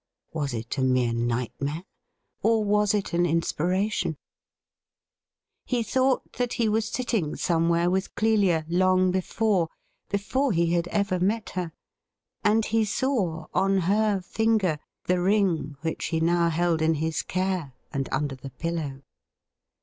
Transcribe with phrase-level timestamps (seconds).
[0.33, 1.83] Was it a mere night mare?
[2.41, 4.17] or was it an inspiration?
[5.63, 9.69] He thought that he was sitting somewhere with Clelia, long before—
[10.11, 11.71] ^before he had ever met her—
[12.43, 17.71] and he saw on her finger the ring which he now held in his cai'e,
[17.93, 19.03] and under the pillow.